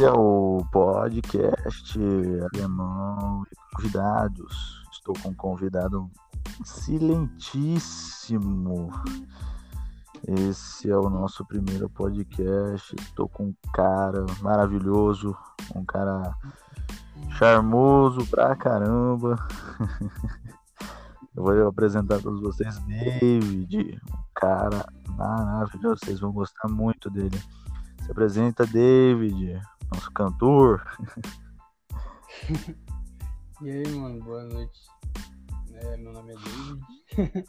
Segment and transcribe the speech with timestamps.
[0.00, 1.96] É o podcast
[2.52, 4.84] alemão e convidados.
[4.90, 6.10] Estou com um convidado
[6.64, 8.90] silentíssimo.
[10.26, 12.96] Esse é o nosso primeiro podcast.
[12.98, 15.36] Estou com um cara maravilhoso,
[15.74, 16.34] um cara
[17.38, 19.36] charmoso pra caramba.
[21.36, 26.00] Eu vou apresentar a todos vocês David, um cara maravilhoso.
[26.04, 27.40] Vocês vão gostar muito dele.
[28.06, 29.60] Se apresenta, David,
[29.92, 30.80] nosso cantor.
[33.60, 34.80] e aí, mano, boa noite.
[35.74, 37.46] É, meu nome é David.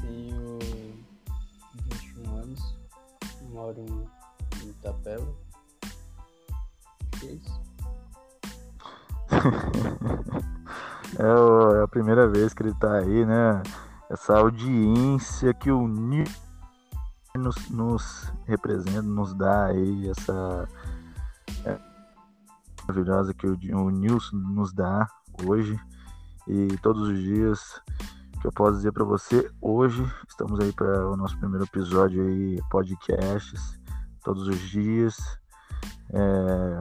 [0.00, 0.58] Tenho
[1.90, 2.78] 21 anos.
[3.50, 3.84] Moro
[4.62, 5.30] em Itapeva.
[7.18, 7.60] Que é isso?
[11.18, 13.62] é, a primeira vez que ele tá aí, né?
[14.08, 16.24] Essa audiência que o Nil
[17.38, 20.68] nos, nos representa, nos dá aí essa
[21.64, 21.78] é,
[22.86, 25.06] maravilhosa que o, o Nilson nos dá
[25.44, 25.78] hoje
[26.48, 27.80] e todos os dias
[28.40, 32.60] que eu posso dizer para você hoje estamos aí para o nosso primeiro episódio aí
[32.70, 33.78] podcasts
[34.24, 35.16] todos os dias
[36.12, 36.80] é,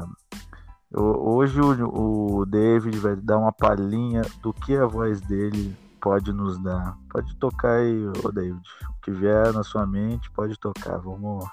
[0.97, 6.57] hoje o, o David vai dar uma palhinha do que a voz dele pode nos
[6.59, 6.97] dar.
[7.09, 8.61] Pode tocar aí, ô David.
[9.09, 10.99] O vier na sua mente, pode tocar.
[10.99, 11.43] Vamos.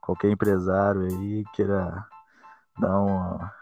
[0.00, 2.04] Qualquer empresário aí queira
[2.76, 3.52] dar uma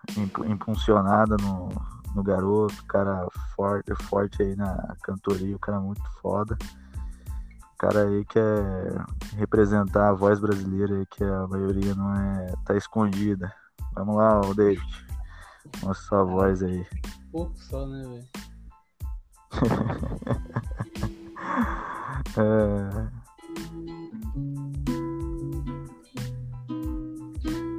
[0.46, 1.68] impulsionada no,
[2.14, 6.56] no garoto, cara forte, forte aí na cantoria, o cara é muito foda.
[7.74, 9.04] O cara aí quer
[9.36, 12.54] representar a voz brasileira aí, que a maioria não é.
[12.64, 13.52] tá escondida.
[13.94, 15.06] Vamos lá, ô David.
[15.82, 16.86] Mostra sua voz aí.
[17.30, 18.28] Pouco só, né, velho?
[22.38, 23.20] é...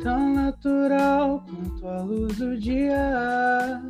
[0.03, 3.81] Tão natural quanto a luz do dia.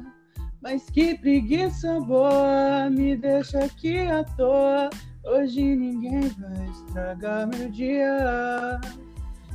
[0.62, 4.90] Mas que preguiça boa, me deixa aqui à toa.
[5.24, 8.80] Hoje ninguém vai estragar meu dia.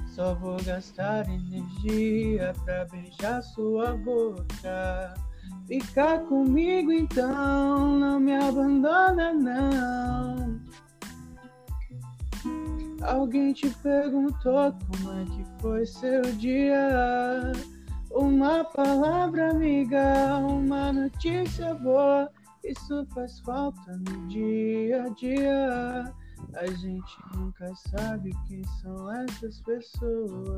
[0.08, 5.14] Só vou gastar energia pra beijar sua boca.
[5.66, 10.60] Fica comigo então, não me abandona não.
[13.02, 17.52] Alguém te perguntou como é que foi seu dia?
[18.10, 22.30] Uma palavra amiga, uma notícia boa,
[22.64, 26.14] isso faz falta no dia a dia.
[26.54, 30.56] A gente nunca sabe quem são essas pessoas.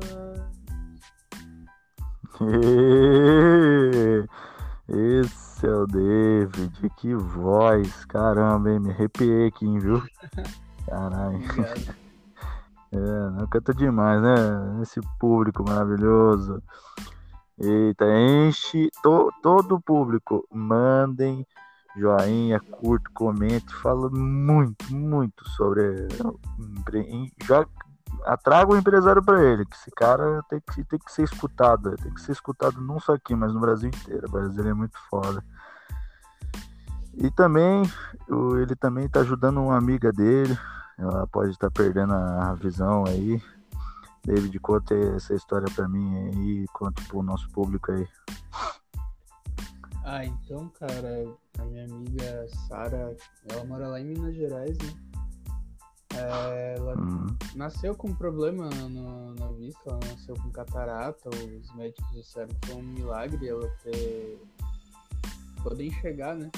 [4.87, 8.79] Esse é o David, que voz, caramba, hein?
[8.79, 10.01] Me arrepiei aqui, viu?
[10.87, 11.39] Caralho.
[12.91, 14.81] É, não canta demais, né?
[14.81, 16.61] Esse público maravilhoso.
[17.59, 20.47] Eita, enche to, todo o público.
[20.51, 21.45] Mandem
[21.95, 26.07] joinha, curto, comente, fala muito, muito sobre.
[27.43, 27.65] Já
[28.25, 32.13] atraga o empresário para ele, que esse cara tem que, tem que ser escutado, tem
[32.13, 34.27] que ser escutado não só aqui, mas no Brasil inteiro.
[34.27, 35.43] O Brasil é muito foda.
[37.15, 37.83] E também,
[38.61, 40.57] ele também está ajudando uma amiga dele,
[40.99, 43.41] ela pode estar tá perdendo a visão aí.
[44.25, 48.07] David, conta essa história para mim aí, conta pro nosso público aí.
[50.03, 51.25] Ah, então, cara,
[51.57, 53.15] a minha amiga Sara,
[53.49, 54.93] ela mora lá em Minas Gerais, né?
[56.15, 57.27] É, ela uhum.
[57.55, 62.67] nasceu com um problema no, na vista, ela nasceu com catarata, os médicos disseram que
[62.67, 64.41] foi um milagre ela ter
[65.63, 66.49] poder enxergar, né?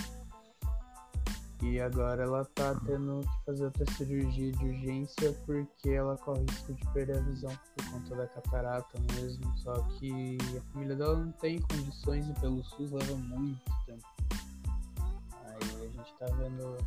[1.62, 6.74] E agora ela tá tendo que fazer outra cirurgia de urgência porque ela corre risco
[6.74, 9.58] de perder a visão por conta da catarata mesmo.
[9.58, 14.04] Só que a família dela não tem condições e pelo SUS leva muito tempo.
[15.46, 16.78] Aí a gente tá vendo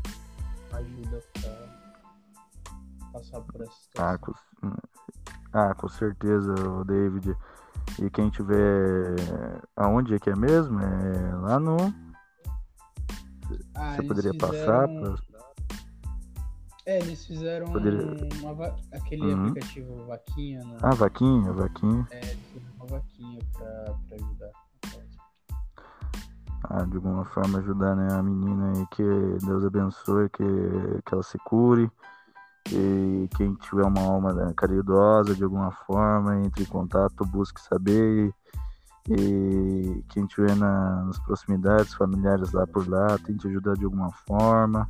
[0.73, 4.35] ajuda pra passar por essa situação.
[5.53, 6.53] Ah, com, ah, certeza,
[6.85, 7.37] David.
[8.01, 9.15] E quem tiver.
[9.77, 10.81] Aonde é que é mesmo?
[10.81, 11.77] É lá no.
[13.75, 14.51] Ah, Você poderia fizeram...
[14.51, 14.89] passar?
[14.89, 15.15] Pra...
[16.87, 18.05] É, eles fizeram poderia...
[18.43, 19.49] uma, aquele uhum.
[19.49, 20.65] aplicativo Vaquinha.
[20.65, 20.77] Né?
[20.83, 22.07] Ah, Vaquinha, Vaquinha.
[22.11, 24.51] É, eles fizeram uma Vaquinha pra, pra ajudar.
[26.65, 29.03] Ah, de alguma forma ajudar né, a menina aí, que
[29.45, 30.45] Deus abençoe, que,
[31.05, 31.91] que ela se cure
[32.73, 38.29] e quem tiver uma alma né, caridosa de alguma forma, entre em contato, busque saber.
[38.29, 38.35] E,
[39.09, 44.89] e quem tiver na, nas proximidades, familiares lá por lá, tente ajudar de alguma forma.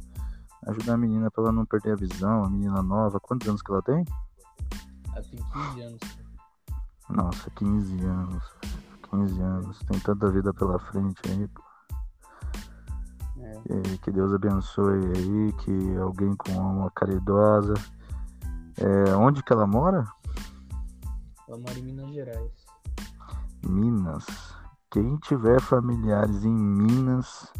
[0.66, 3.20] Ajudar a menina para ela não perder a visão, a menina nova.
[3.20, 4.04] Quantos anos que ela tem?
[5.14, 6.00] Ela tem 15 anos.
[7.10, 8.44] Nossa, 15 anos.
[9.10, 9.78] 15 anos.
[9.80, 11.62] Tem tanta vida pela frente aí, pô.
[13.66, 13.96] É.
[13.98, 17.74] que Deus abençoe aí, que alguém com uma caridosa.
[18.78, 20.06] É, onde que ela mora?
[21.48, 22.63] Ela mora em Minas Gerais.
[23.68, 24.26] Minas.
[24.90, 27.52] Quem tiver familiares em Minas,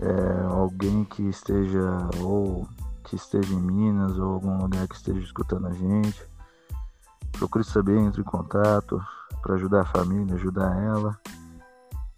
[0.00, 2.68] é, alguém que esteja ou
[3.04, 6.20] que esteja em Minas ou algum lugar que esteja escutando a gente,
[7.32, 9.00] procure saber, entre em contato
[9.40, 11.18] para ajudar a família, ajudar ela.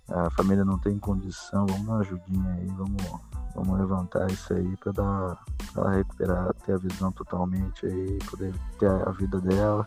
[0.09, 3.03] A família não tem condição, vamos dar uma ajudinha aí, vamos,
[3.55, 8.55] vamos levantar isso aí para dar pra ela recuperar, ter a visão totalmente aí, poder
[8.79, 9.87] ter a vida dela.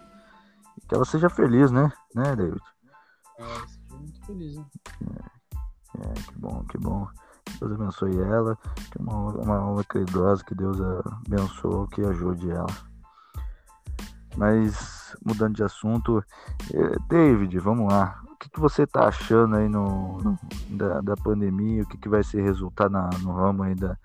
[0.78, 1.92] E que ela seja feliz, né?
[2.14, 2.62] Né, David?
[3.90, 4.66] Muito feliz, né?
[6.00, 7.08] É, que bom, que bom.
[7.60, 8.58] Deus abençoe ela,
[8.92, 12.92] que uma, uma alma caridosa, que Deus abençoe, que ajude ela.
[14.38, 16.24] Mas, mudando de assunto,
[16.74, 18.22] eh, David, vamos lá.
[18.32, 20.40] O que, que você está achando aí no, no
[20.70, 21.84] da, da, pandemia?
[21.84, 23.98] O que, que vai ser resultado na, no ramo aí da,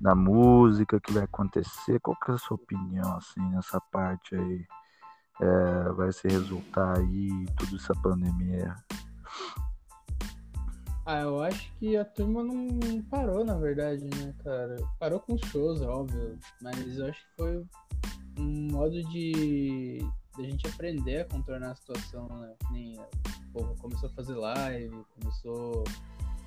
[0.00, 0.96] da música?
[0.96, 1.98] O que vai acontecer?
[2.00, 4.64] Qual que é a sua opinião, assim, nessa parte aí?
[5.40, 8.74] É, vai se resultar aí tudo essa pandemia?
[11.04, 14.76] Ah, eu acho que a turma não parou, na verdade, né, cara?
[14.98, 17.64] Parou com os shows, é óbvio, mas eu acho que foi
[18.38, 19.98] um modo de,
[20.36, 22.54] de a gente aprender a contornar a situação, né?
[22.72, 25.84] Nem, o povo começou a fazer live, começou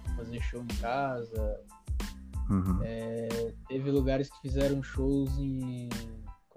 [0.08, 1.62] a fazer show em casa.
[2.50, 2.80] Uhum.
[2.84, 5.88] É, teve lugares que fizeram shows em.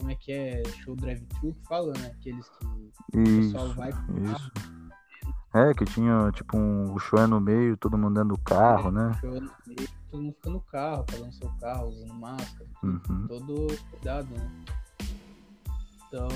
[0.02, 0.64] Como é que é?
[0.82, 2.08] Show drive-thru que fala, né?
[2.08, 2.66] Aqueles que
[3.20, 3.90] isso, o pessoal vai.
[3.90, 4.52] Isso.
[5.54, 8.88] É, que tinha tipo um, o show é no meio, todo mundo dentro do carro,
[8.88, 9.18] é, né?
[9.20, 13.26] Show é no meio, todo mundo fica no carro, no seu carro, usando máscara, uhum.
[13.28, 14.64] todo cuidado, né?
[16.08, 16.28] Então,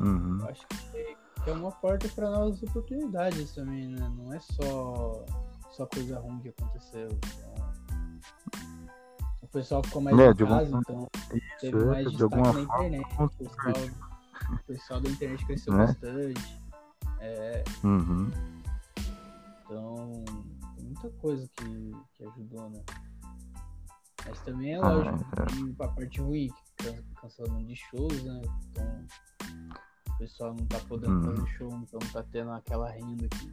[0.00, 0.38] uhum.
[0.48, 4.10] acho que é uma porta para novas oportunidades também, né?
[4.16, 5.22] Não é só,
[5.70, 7.08] só coisa ruim que aconteceu.
[7.10, 7.61] Então,
[9.52, 11.08] pessoal ficou mais é, em casa, então
[11.60, 13.14] teve mais destaque na internet.
[13.14, 13.74] Forma, o, pessoal,
[14.50, 15.86] o pessoal da internet cresceu né?
[15.86, 16.62] bastante.
[17.20, 17.64] É.
[17.84, 18.30] Uhum.
[19.64, 20.24] Então,
[20.76, 22.82] tem muita coisa que, que ajudou, né?
[24.26, 25.86] Mas também é ah, lógico, ah, é.
[25.94, 28.40] parte ruim, que cancelamento de shows, né?
[28.70, 29.06] Então,
[30.10, 31.36] o pessoal não tá podendo uhum.
[31.36, 33.52] fazer show, então tá tendo aquela renda que,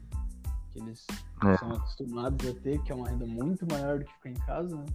[0.71, 1.05] que eles
[1.43, 1.57] é.
[1.57, 4.75] são acostumados a ter, que é uma renda muito maior do que ficar em casa,
[4.75, 4.85] né?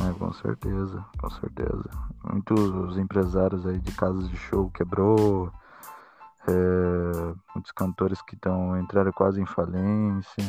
[0.00, 1.90] É, com certeza, com certeza.
[2.24, 5.52] Muitos empresários aí de casas de show quebrou,
[6.48, 10.44] é, muitos cantores que estão entraram quase em falência,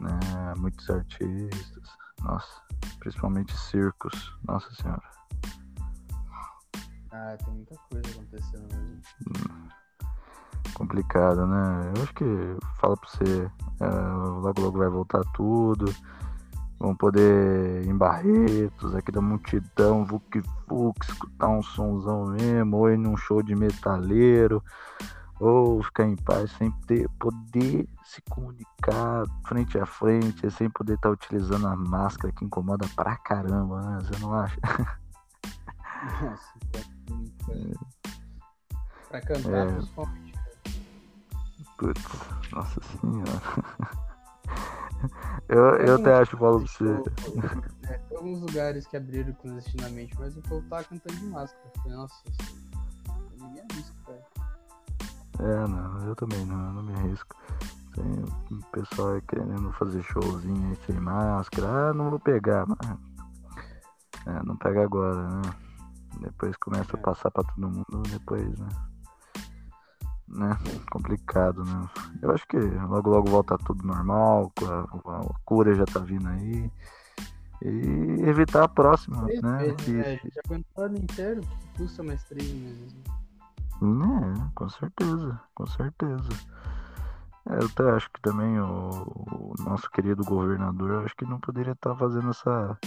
[0.00, 0.54] né?
[0.56, 1.88] Muitos artistas,
[2.22, 2.62] nossa,
[3.00, 5.02] principalmente circos, nossa senhora.
[7.10, 9.02] Ah, tem muita coisa acontecendo mesmo.
[9.28, 9.68] Hum,
[10.74, 11.92] complicado, né?
[11.96, 13.50] Eu acho que fala pra você,
[13.80, 15.86] é, logo logo vai voltar tudo.
[16.78, 22.90] Vão poder ir em Barretos, aqui da multidão, Vuk Vuk, escutar um sonzão mesmo, ou
[22.90, 24.62] ir num show de metaleiro,
[25.40, 31.08] ou ficar em paz sem ter, poder se comunicar frente a frente, sem poder estar
[31.08, 33.98] tá utilizando a máscara que incomoda pra caramba, né?
[34.02, 34.58] Você não acha?
[36.20, 36.52] Nossa,
[37.50, 37.72] é.
[39.08, 39.72] Pra cantar, é.
[39.72, 40.34] principalmente.
[41.78, 42.02] Putz,
[42.52, 44.05] nossa senhora.
[45.48, 46.84] Eu, eu até acho pra você.
[47.88, 51.72] É, tem alguns lugares que abriram clandestinamente, mas o povo tá cantando de máscara.
[51.86, 52.16] Nossa,
[53.38, 54.26] ninguém arrisca, cara.
[55.38, 57.36] É, não, eu também não, eu não me arrisco.
[57.94, 61.90] Tem o pessoal querendo fazer showzinho aí sem máscara.
[61.90, 62.98] Ah, não vou pegar, mas.
[64.26, 65.42] É, não pega agora, né?
[66.20, 67.02] Depois começa a é.
[67.02, 68.68] passar pra todo mundo, depois, né?
[70.28, 70.58] Né?
[70.90, 71.88] Complicado, né?
[72.20, 76.70] Eu acho que logo logo volta tudo normal, a, a cura já tá vindo aí.
[77.62, 79.74] E evitar a próxima, né?
[79.78, 79.98] Que...
[79.98, 82.94] é, já ano inteiro, que custa mais três meses.
[83.80, 84.34] Né?
[84.36, 86.28] É, com certeza, com certeza.
[87.48, 91.72] É, eu até acho que também o, o, nosso querido governador, acho que não poderia
[91.72, 92.78] estar tá fazendo essa.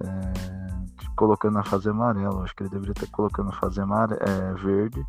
[0.00, 0.58] É,
[1.16, 2.42] colocando a fase amarela.
[2.42, 5.04] Acho que ele deveria estar tá colocando a fase amarela, é, verde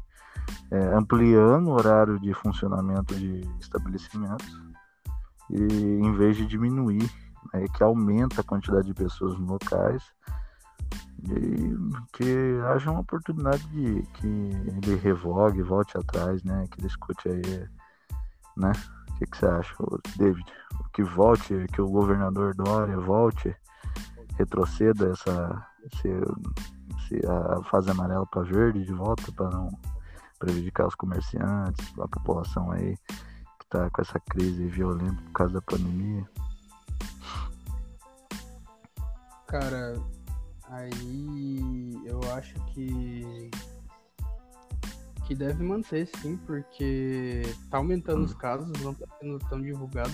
[0.72, 4.62] é, ampliando o horário de funcionamento de estabelecimentos
[5.50, 7.10] e em vez de diminuir,
[7.53, 10.03] né, que aumenta a quantidade de pessoas nos locais
[11.24, 11.75] e
[12.13, 17.68] que haja uma oportunidade de que ele revogue, volte atrás, né, que ele escute aí,
[18.56, 18.72] né,
[19.10, 19.74] o que, que você acha,
[20.18, 20.46] David?
[20.94, 23.56] Que volte, que o governador Dória volte,
[24.38, 26.08] retroceda essa, esse,
[26.98, 29.70] esse a fase amarela para verde de volta para não
[30.39, 32.96] prejudicar os comerciantes, a população aí
[33.60, 36.25] que tá com essa crise violenta por causa da pandemia?
[39.48, 40.00] Cara,
[40.69, 43.51] aí eu acho que
[45.25, 48.25] que deve manter sim, porque tá aumentando hum.
[48.25, 50.12] os casos, não tá sendo tão divulgado.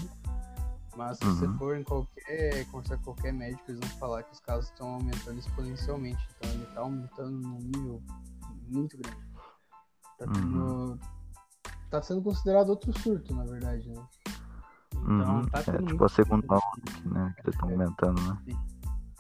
[0.96, 1.36] Mas se uhum.
[1.36, 4.96] você for em qualquer, conversar com qualquer médico, eles vão falar que os casos estão
[4.96, 6.28] aumentando exponencialmente.
[6.38, 8.02] Então ele tá aumentando num nível
[8.68, 9.25] muito grande.
[10.18, 11.00] Tá, tendo, uhum.
[11.90, 14.08] tá sendo considerado outro surto, na verdade, né?
[14.94, 15.46] Então uhum.
[15.48, 17.34] tá é, tipo a segunda onda, né?
[17.36, 18.40] Que eles estão aumentando, né?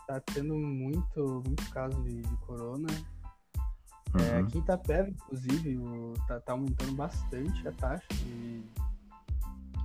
[0.07, 2.87] Tá tendo muito, muito caso de, de corona.
[4.13, 4.23] É, uhum.
[4.23, 8.61] É, aqui em Itapeva, inclusive, o, tá, tá aumentando bastante a taxa de,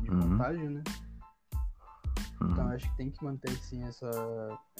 [0.02, 0.20] de uhum.
[0.20, 0.82] contágio, né?
[2.42, 2.72] Então uhum.
[2.72, 4.10] acho que tem que manter sim essa.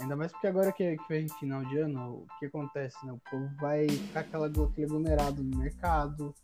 [0.01, 3.13] Ainda mais porque agora que, que vem final de ano, o que acontece, né?
[3.13, 6.35] O povo vai ficar aquela, aquele aglomerado no mercado,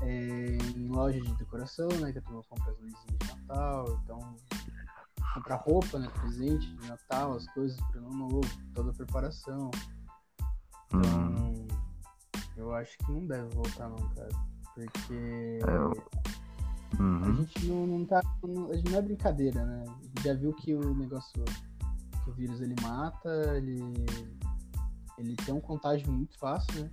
[0.00, 2.10] é, em loja de decoração, né?
[2.12, 4.36] Que a turma compra as luzinhas de Natal, então
[5.34, 6.08] comprar roupa, né?
[6.20, 8.40] Presente de Natal, as coisas para ano novo,
[8.74, 9.70] toda a preparação.
[10.86, 11.68] Então, uhum.
[12.56, 14.30] eu acho que não deve voltar não, cara.
[14.74, 15.60] Porque.
[16.98, 17.24] Uhum.
[17.24, 18.20] A gente não, não tá.
[18.42, 19.84] Não, a gente não é brincadeira, né?
[20.22, 21.44] Já viu que o negócio.
[22.24, 23.80] Que o vírus ele mata, ele.
[25.18, 26.90] Ele tem um contágio muito fácil, né?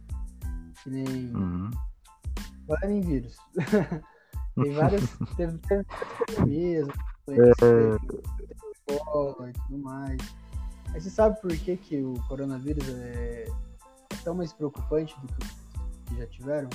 [0.83, 1.35] Que nem.
[1.35, 1.71] Uhum.
[2.63, 3.37] Agora nem vírus.
[4.55, 5.17] tem várias.
[5.35, 5.85] teve, teve
[6.27, 6.87] pandemias,
[7.29, 7.33] é...
[8.89, 10.17] e tudo mais.
[10.93, 13.45] Aí você sabe por que, que o coronavírus é,
[14.09, 15.47] é tão mais preocupante do que,
[16.05, 16.69] que já tiveram?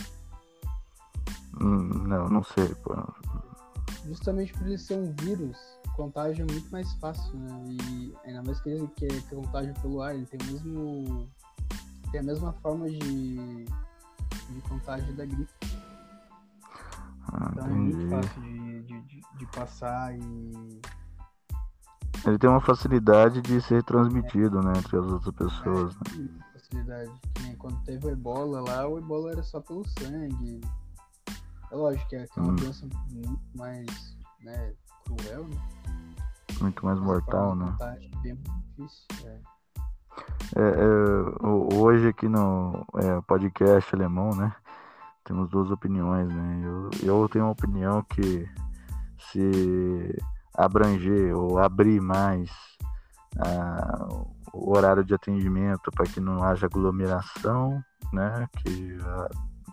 [1.62, 2.92] Hum, não, não sei, pô.
[4.04, 5.56] Justamente por ele ser um vírus,
[5.94, 7.76] contágio é muito mais fácil, né?
[7.88, 11.28] E ainda mais que ele que é contágio pelo ar, ele tem o mesmo.
[12.10, 15.52] tem a mesma forma de, de contágio da gripe.
[17.32, 18.02] Ah, então entendi.
[18.02, 20.80] é muito fácil de, de, de, de, passar e.
[22.26, 24.64] Ele tem uma facilidade de ser transmitido, é.
[24.64, 25.94] né, entre as outras pessoas.
[25.94, 26.28] É, né?
[26.52, 27.12] Facilidade.
[27.58, 30.60] Quando teve o ebola lá, o ebola era só pelo sangue
[31.72, 32.56] é lógico que é, é uma hum.
[32.56, 33.86] doença muito mais
[34.42, 34.74] né,
[35.04, 35.56] cruel, né?
[36.60, 37.74] Muito mais mortal, né?
[38.22, 38.38] Bem
[38.76, 39.40] difícil, é.
[40.54, 44.54] É, é, hoje aqui no é, podcast alemão, né?
[45.24, 46.60] Temos duas opiniões, né?
[46.62, 48.46] Eu, eu tenho uma opinião que
[49.30, 50.14] se
[50.54, 52.50] abranger ou abrir mais
[53.38, 54.06] a,
[54.52, 58.46] o horário de atendimento para que não haja aglomeração, né?
[58.58, 59.28] Que a,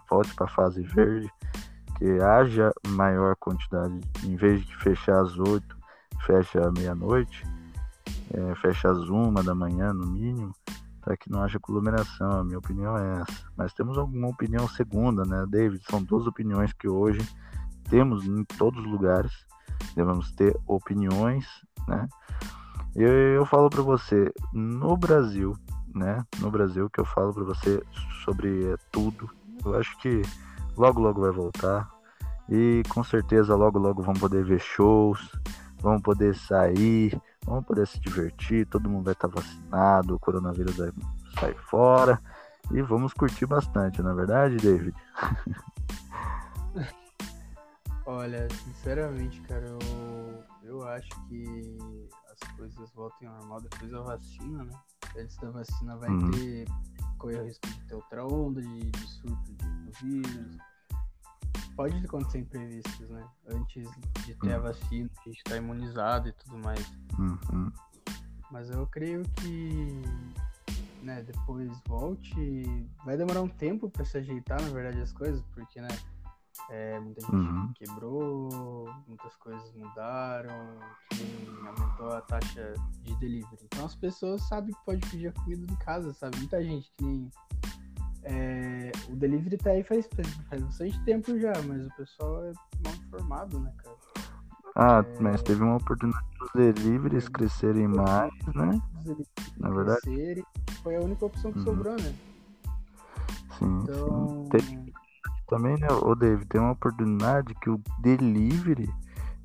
[0.10, 1.32] volte para a fase verde,
[2.00, 5.78] que haja maior quantidade, em vez de fechar às 8,
[6.26, 7.46] fecha à meia-noite,
[8.34, 10.56] é, fecha às 1 da manhã no mínimo,
[11.02, 12.40] para que não haja aglomeração.
[12.40, 13.52] A minha opinião é essa.
[13.58, 15.84] Mas temos alguma opinião segunda, né, David?
[15.90, 17.20] São duas opiniões que hoje
[17.90, 19.46] temos em todos os lugares.
[19.94, 21.46] Devemos ter opiniões,
[21.86, 22.08] né?
[22.96, 25.54] Eu, eu falo para você, no Brasil,
[25.94, 26.26] né?
[26.40, 27.84] No Brasil que eu falo para você
[28.24, 29.30] sobre é, tudo.
[29.66, 30.22] Eu acho que
[30.80, 31.92] logo logo vai voltar.
[32.48, 35.32] E com certeza logo logo vamos poder ver shows,
[35.82, 40.92] vamos poder sair, vamos poder se divertir, todo mundo vai estar vacinado, o coronavírus vai
[41.40, 42.20] sair fora
[42.72, 44.96] e vamos curtir bastante, na é verdade, David?
[48.06, 49.80] Olha, sinceramente, cara, eu,
[50.64, 51.78] eu acho que
[52.32, 54.74] as coisas voltem ao normal depois da vacina, né?
[55.16, 56.32] Antes da vacina vai uhum.
[56.32, 56.66] ter
[57.20, 60.58] correr o risco de ter outra onda de, de surto de, do vírus
[61.80, 63.26] pode acontecer imprevistos, né?
[63.48, 63.90] Antes
[64.26, 64.64] de ter a uhum.
[64.64, 66.86] vacina, a gente tá imunizado e tudo mais.
[67.18, 67.72] Uhum.
[68.52, 70.02] Mas eu creio que
[71.02, 72.66] né, depois volte.
[73.06, 75.88] Vai demorar um tempo para se ajeitar, na verdade, as coisas, porque, né?
[76.70, 77.74] É, muita gente uhum.
[77.74, 80.78] quebrou, muitas coisas mudaram,
[81.66, 83.64] aumentou a taxa de delivery.
[83.64, 86.38] Então as pessoas sabem que pode pedir a comida em casa, sabe?
[86.40, 87.32] Muita gente que nem
[88.30, 92.52] é, o delivery tá aí faz, faz, faz bastante tempo já, mas o pessoal é
[92.86, 93.96] mal informado, né, cara?
[94.76, 95.20] Ah, é...
[95.20, 97.30] mas teve uma oportunidade dos deliveries é...
[97.32, 98.80] crescerem mais, né?
[99.58, 100.02] Na verdade.
[100.02, 100.46] Crescerem,
[100.84, 101.66] foi a única opção que uhum.
[101.66, 102.14] sobrou, né?
[103.58, 104.28] Sim, então...
[104.44, 104.50] sim.
[104.50, 104.94] Tem...
[105.48, 108.88] Também, né, o David, tem uma oportunidade que o delivery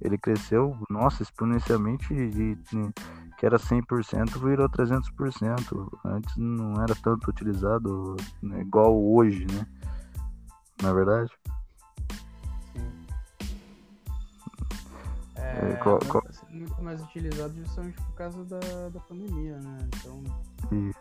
[0.03, 2.93] ele cresceu, nossa, exponencialmente de, de
[3.39, 5.99] que era 100% virou 300%.
[6.05, 9.67] Antes não era tanto utilizado né, igual hoje, né?
[10.83, 11.33] Na é verdade?
[12.73, 13.07] Sim.
[15.37, 16.23] É, é qual, qual...
[16.51, 19.79] muito mais utilizado justamente por causa da, da pandemia, né?
[19.95, 20.23] Então.
[20.73, 20.99] Isso.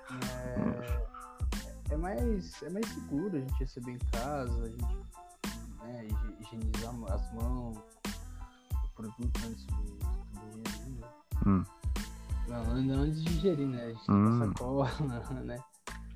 [1.89, 5.03] É, é, mais, é mais seguro a gente receber em casa, a gente
[5.83, 6.07] né?
[6.39, 7.77] Higienizar as mãos,
[8.83, 11.07] o produto antes de, de ingerir, né?
[11.45, 11.63] Hum.
[12.47, 13.83] Não, antes de ingerir, né?
[13.83, 14.39] A gente hum.
[14.39, 14.89] tem sacola,
[15.43, 15.57] né?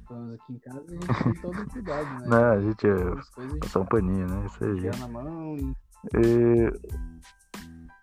[0.10, 2.27] Vamos aqui em casa, a gente tem todo o cuidado, né?
[2.27, 4.46] Não, a gente é passar um paninho, né?
[4.46, 5.00] Isso aí.
[5.00, 5.75] na mão e...
[6.15, 7.07] e...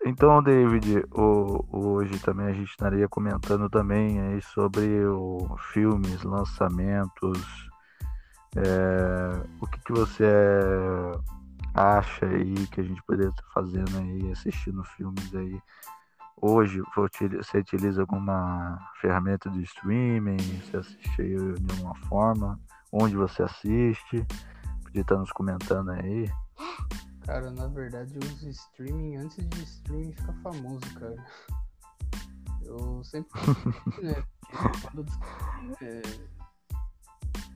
[0.07, 7.67] Então, David, o, hoje também a gente estaria comentando também aí sobre o filmes, lançamentos,
[8.55, 10.23] é, o que, que você
[11.73, 15.59] acha aí que a gente poderia estar fazendo aí, assistindo filmes aí.
[16.41, 20.37] Hoje você utiliza alguma ferramenta de streaming?
[20.37, 22.59] Você assiste de alguma forma?
[22.91, 24.25] Onde você assiste?
[24.83, 26.29] Podia estar nos comentando aí.
[27.25, 31.15] Cara, na verdade eu uso streaming antes de streaming ficar famoso, cara.
[32.61, 33.31] Eu sempre.
[34.03, 34.23] né,
[34.91, 35.05] quando,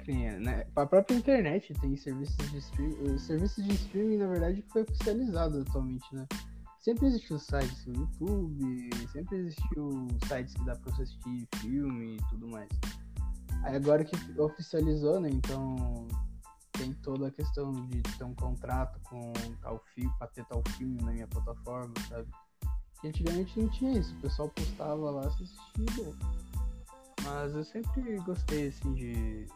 [0.07, 3.13] é, né, a própria internet tem serviços de streaming.
[3.13, 6.25] O serviço de streaming, na verdade, foi oficializado atualmente, né?
[6.79, 12.29] Sempre existiu sites no YouTube, sempre existiu sites que dá pra você assistir filme e
[12.29, 12.69] tudo mais.
[13.63, 15.29] Aí agora que oficializou, né?
[15.29, 16.07] Então
[16.71, 21.01] tem toda a questão de ter um contrato com tal filme, pra ter tal filme
[21.01, 22.29] na minha plataforma, sabe?
[23.01, 26.15] Que antigamente não tinha isso, o pessoal postava lá, assistia
[27.25, 29.47] Mas eu sempre gostei, assim, de,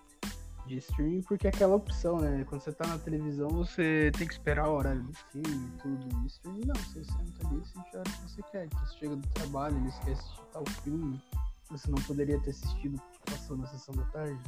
[0.65, 2.45] de streaming, porque é aquela opção, né?
[2.47, 6.23] Quando você tá na televisão, você tem que esperar o horário do filme e tudo.
[6.23, 8.65] E streaming não, você senta ali e assiste a hora que você quer.
[8.65, 11.21] Então, você chega do trabalho, ele quer assistir tal filme,
[11.69, 14.39] você não poderia ter assistido passou na sessão da tarde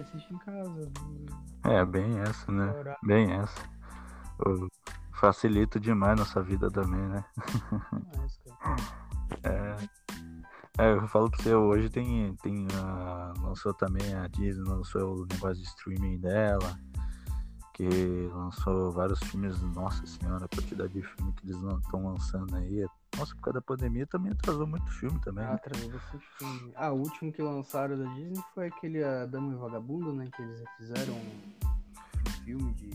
[0.00, 0.90] assiste em casa.
[1.64, 2.72] É, bem essa, né?
[3.02, 3.60] Bem essa.
[5.12, 7.24] Facilita demais nossa vida também, né?
[9.44, 9.76] é,
[10.78, 15.26] é, eu falo pra você, hoje tem, tem a, lançou também a Disney, lançou o
[15.26, 16.78] negócio de streaming dela,
[17.74, 17.88] que
[18.32, 23.34] lançou vários filmes, nossa senhora, a quantidade de filme que eles estão lançando aí, nossa,
[23.34, 25.44] por causa da pandemia também atrasou muito filme também.
[25.44, 25.54] Ah, né?
[25.54, 26.72] atrasou bastante filme.
[26.76, 30.28] Ah, o último que lançaram da Disney foi aquele A Dama e Vagabundo, né?
[30.34, 32.90] Que eles fizeram um filme de.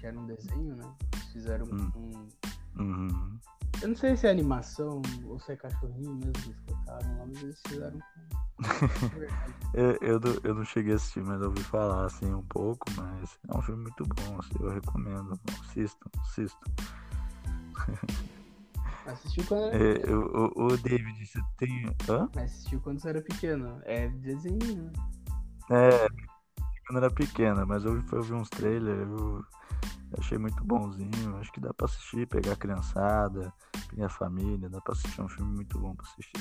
[0.00, 0.94] que era um desenho, né?
[1.12, 1.92] Eles fizeram hum.
[1.94, 2.82] um.
[2.82, 3.38] Uhum.
[3.82, 7.26] Eu não sei se é animação ou se é cachorrinho mesmo que eles colocaram lá,
[7.26, 7.98] mas eles fizeram
[9.74, 13.38] eu, eu, não, eu não cheguei a assistir, mas ouvi falar assim um pouco, mas
[13.48, 15.38] é um filme muito bom, assim, eu recomendo.
[15.60, 16.70] Assistam, assistam.
[19.06, 20.52] Assistiu quando era é, pequeno.
[20.56, 21.96] O, o, David, você tem.
[22.08, 22.28] Hã?
[22.42, 23.80] Assistiu quando você era pequeno.
[23.84, 24.92] É desenho, né?
[25.70, 26.08] É,
[26.86, 29.44] quando era pequena, mas eu fui ouvir uns trailers, eu
[30.18, 31.36] achei muito bonzinho.
[31.38, 33.52] Acho que dá pra assistir, pegar a criançada,
[33.92, 36.32] minha família, dá pra assistir um filme muito bom pra assistir.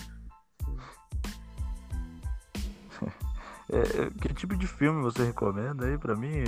[3.68, 6.44] É, é, que tipo de filme você recomenda aí pra mim,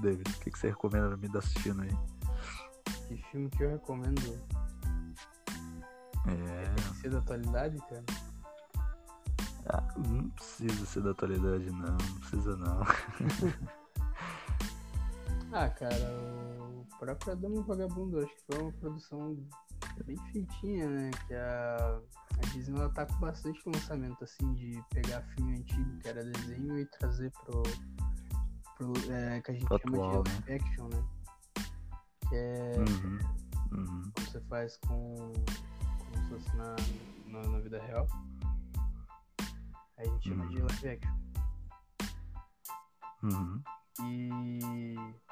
[0.00, 0.30] David?
[0.30, 1.90] O que, que você recomenda pra mim estar assistindo aí?
[3.08, 4.40] Que filme que eu recomendo?
[6.28, 6.64] É.
[6.64, 8.04] Tem que ser da atualidade, cara?
[9.66, 11.96] Ah, não precisa ser da atualidade, não.
[11.96, 12.80] Não precisa, não.
[15.54, 19.36] ah, cara, o próprio Adamo Vagabundo, acho que foi uma produção
[20.04, 21.10] bem feitinha, né?
[21.28, 22.00] Que a,
[22.38, 26.78] a Disney ela tá com bastante lançamento, assim, de pegar filme antigo, que era desenho,
[26.78, 27.62] e trazer pro.
[28.76, 30.56] pro é, que a gente Atual, chama de live né?
[30.56, 31.04] action, né?
[32.28, 32.72] Que é.
[32.76, 33.18] Uhum,
[33.78, 34.12] uhum.
[34.18, 35.32] Você faz com
[36.14, 36.74] se fosse na,
[37.28, 38.08] na, na vida real.
[39.98, 40.66] Aí a gente chama de uhum.
[40.66, 41.14] live action.
[43.22, 43.62] Uhum.
[44.00, 45.23] E.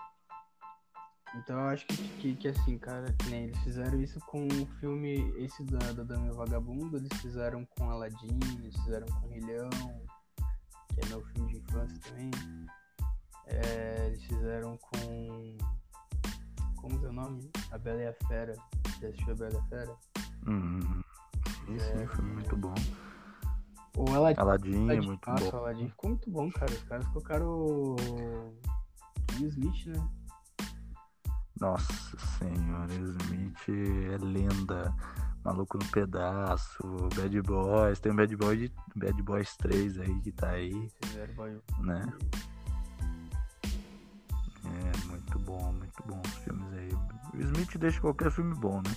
[1.35, 5.33] Então eu acho que, que, que, assim, cara, nem eles fizeram isso com o filme,
[5.38, 9.71] esse da, da Dama Vagabundo, eles fizeram com Aladdin, eles fizeram com Rilhão,
[10.88, 12.31] que é meu filme de infância também.
[13.47, 15.57] É, eles fizeram com.
[16.77, 17.51] Como é o nome?
[17.71, 18.55] A Bela e a Fera.
[19.01, 19.97] Já assistiu a Bela e a Fera?
[20.47, 21.03] Uhum.
[21.75, 22.75] Esse é, foi muito bom.
[23.97, 25.57] O Aladdin, Aladdin, é muito Nossa, bom.
[25.57, 26.73] o Aladdin ficou muito bom, cara.
[26.73, 27.97] Os caras colocaram o
[29.38, 30.09] Will Smith, né?
[31.61, 34.95] Nossa senhora, Smith é lenda.
[35.45, 40.31] Maluco no pedaço, Bad Boys, tem o Bad Boy de Bad Boys 3 aí que
[40.31, 40.88] tá aí.
[41.81, 42.07] Né?
[44.65, 46.91] É, muito bom, muito bom os filmes aí.
[47.35, 48.95] O Smith deixa qualquer filme bom, né?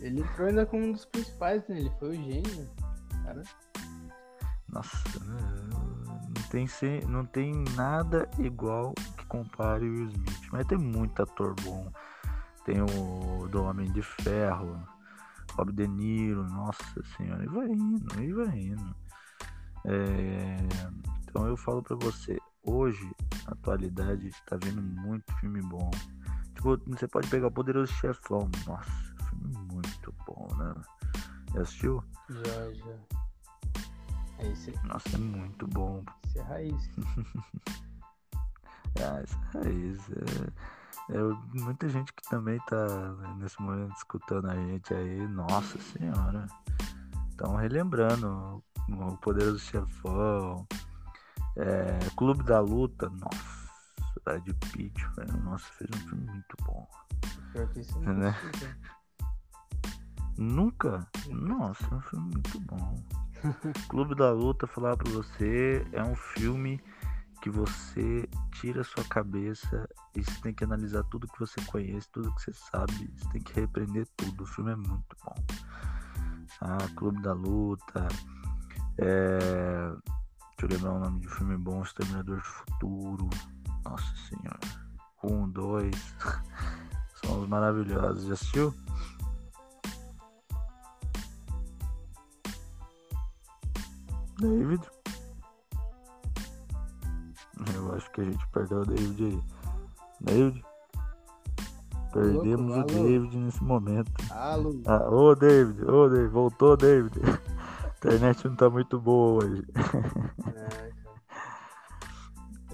[0.00, 1.80] É, ele entrou ainda como um dos principais, né?
[1.80, 2.70] Ele foi o gênio,
[3.24, 3.42] cara.
[4.68, 6.66] Nossa, não tem,
[7.08, 10.39] não tem nada igual que compare o Smith.
[10.50, 11.90] Mas tem muito ator bom.
[12.64, 14.82] Tem o do Homem de Ferro,
[15.54, 18.96] Rob De Niro, nossa senhora, e vai indo, e vai indo.
[19.86, 20.56] É,
[21.22, 23.10] então eu falo para você, hoje
[23.46, 25.90] atualidade, tá vendo muito filme bom.
[26.54, 28.50] Tipo, você pode pegar o Poderoso Chefão.
[28.66, 28.90] Nossa,
[29.28, 30.74] filme muito bom, né?
[31.54, 32.04] Já assistiu?
[32.28, 33.20] Já, já.
[34.38, 36.04] É esse Nossa, é muito bom.
[36.26, 36.90] Esse é raiz.
[38.94, 40.00] esse é raiz.
[40.10, 45.26] É, é, muita gente que também tá né, nesse momento escutando a gente aí.
[45.28, 46.46] Nossa senhora.
[47.30, 50.66] Estão relembrando o Poderoso Chefão.
[51.56, 53.08] É, Clube da Luta.
[53.08, 53.60] Nossa.
[54.24, 55.36] Brad Pitt, velho.
[55.42, 56.86] Nossa, fez um filme muito bom.
[57.52, 58.36] Pior que isso não né?
[60.36, 61.06] Nunca?
[61.28, 63.02] Nossa, é um filme muito bom.
[63.88, 66.80] Clube da Luta, falar pra você, é um filme
[67.40, 72.08] que você tira a sua cabeça e você tem que analisar tudo que você conhece,
[72.12, 74.44] tudo que você sabe, você tem que repreender tudo.
[74.44, 75.34] O filme é muito bom.
[76.60, 78.08] Ah, Clube da Luta.
[78.98, 79.92] É...
[80.58, 83.30] Deixa eu lembrar o nome de um filme bom, Exterminador do Futuro.
[83.84, 84.60] Nossa senhora.
[85.24, 86.14] Um, dois.
[87.24, 88.26] São os maravilhosos.
[88.26, 88.74] Já assistiu?
[94.38, 94.99] David?
[98.00, 99.42] Acho que a gente perdeu o David aí.
[100.20, 100.64] David?
[102.12, 104.12] Perdemos Louco, o David nesse momento.
[104.30, 104.82] Alô.
[104.86, 107.14] Ah, ô David, ô David, voltou David.
[107.22, 109.64] A internet não tá muito boa hoje.
[110.54, 110.90] É,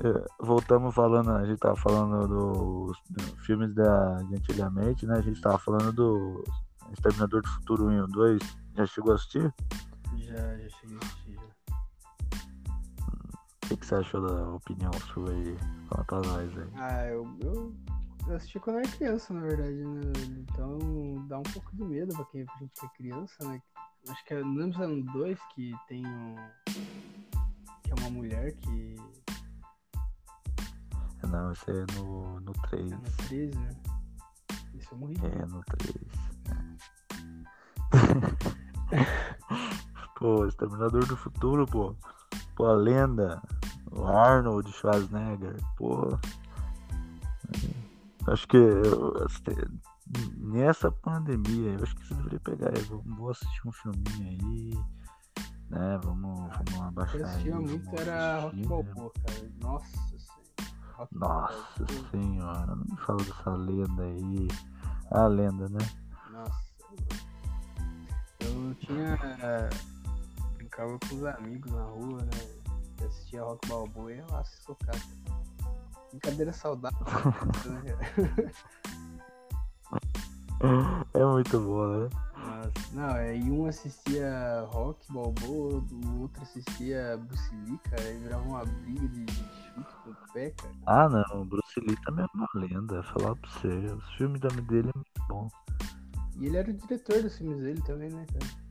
[0.05, 5.17] É, voltamos falando, a gente tava falando dos do filmes da, de antigamente, né?
[5.17, 6.45] A gente tava falando do
[6.93, 8.43] Exterminador do Futuro 1 e 2.
[8.77, 9.55] Já chegou a assistir?
[10.19, 11.46] já, já cheguei a assistir.
[13.69, 15.59] O que, você achou da opinião sua aí?
[15.89, 16.71] Conta a nós aí.
[16.77, 17.75] Ah, eu, eu,
[18.29, 20.13] eu assisti quando era criança, na verdade, né?
[20.39, 20.79] Então
[21.27, 23.61] dá um pouco de medo pra quem pra gente que é criança, né?
[24.09, 26.37] Acho que é no ano 2 que tem um.
[27.83, 28.97] Que é uma mulher que.
[31.27, 32.93] Não, esse é no, no 3.
[32.93, 33.71] É no 13, né?
[34.75, 35.17] Isso eu morri.
[35.25, 35.97] É, no 3.
[40.17, 41.97] pô, Exterminador do Futuro, pô.
[42.57, 43.41] Pô, a lenda.
[43.93, 45.57] O Arnold Schwarzenegger.
[45.77, 46.19] Pô.
[48.27, 49.15] Acho que eu-
[50.39, 52.83] nessa pandemia, eu acho que você deveria pegar aí.
[53.17, 54.85] Vou, assistir um filminho aí.
[55.71, 55.99] Né?
[56.03, 57.23] Vamos, vamos Eu abaixar aí.
[57.25, 58.67] assistia muito, era Rock né?
[58.69, 59.51] Balboa, cara.
[59.61, 61.09] Nossa senhora.
[61.13, 62.11] Nossa Balboa.
[62.11, 64.49] senhora, não me fala dessa lenda aí.
[65.11, 65.79] A lenda, né?
[66.33, 66.67] Nossa.
[68.41, 69.19] Eu tinha.
[70.77, 72.31] Brincava com os amigos na rua, né?
[73.01, 74.95] Eu assistia Rock Balboa e ia lá se socar.
[76.11, 76.99] Brincadeira saudável.
[77.65, 78.53] né?
[81.13, 82.09] É muito bom, né?
[82.35, 88.19] Mas, não, é, e um assistia Rock Balboa, o outro assistia Bruce Lee, cara, aí
[88.19, 90.75] virava uma briga de, chute com o pé, cara.
[90.87, 93.03] Ah, não, Bruce Lee também é uma lenda.
[93.03, 95.49] Falar pra você, os filmes dele é muito bom.
[96.39, 98.66] E ele era o diretor dos filmes dele também, né, cara?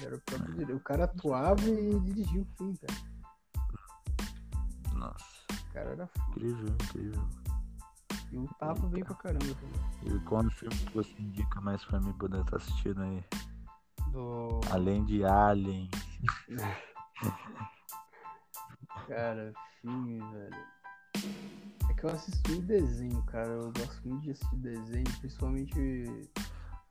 [0.00, 0.76] Era o próprio.
[0.76, 2.94] O cara atuava e dirigia o filme, cara.
[4.94, 6.26] Nossa, O cara era foda.
[6.30, 7.28] incrível, incrível.
[8.30, 10.16] E lutava bem pra caramba também.
[10.16, 13.24] E qual o filme que você indica mais pra mim poder estar assistindo aí?
[14.12, 14.60] Do.
[14.70, 15.90] Além de Alien.
[19.08, 20.56] Cara, filme, velho.
[21.90, 23.48] É que eu assisto muito desenho, cara.
[23.48, 26.30] Eu gosto muito de assistir desenho, principalmente.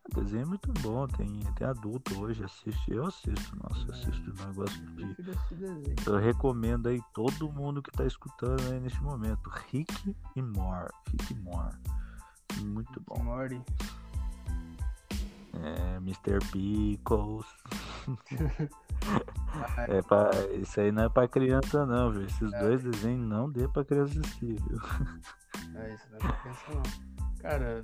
[0.09, 2.91] Desenho é muito bom, tem, tem adulto hoje, assiste.
[2.91, 5.95] Eu assisto, nossa, eu assisto, gosto Eu de.
[6.05, 9.49] Eu recomendo aí todo mundo que tá escutando aí neste momento.
[9.71, 10.89] Rick e More.
[11.09, 11.75] Rick e More.
[12.63, 13.23] Muito bom.
[13.23, 13.61] Morty.
[15.53, 16.39] É, Mr.
[16.51, 17.45] Pickles.
[19.89, 20.29] É pra,
[20.61, 22.23] isso aí não é pra criança não, viu?
[22.23, 22.59] Esses É.
[22.59, 24.79] dois desenhos não dê pra criança assistir, viu?
[25.75, 26.83] é, isso não é pra pensar, não.
[27.41, 27.83] Cara,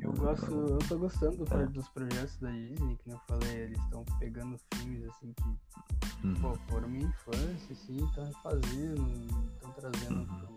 [0.00, 0.50] eu gosto.
[0.52, 1.66] Eu tô gostando do- É.
[1.66, 6.54] dos projetos da Disney, que eu falei, eles estão pegando filmes assim que Hum, pô,
[6.68, 10.26] foram minha infância, assim, estão refazendo, estão trazendo Uhum.